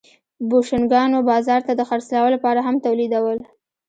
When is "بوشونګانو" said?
0.49-1.19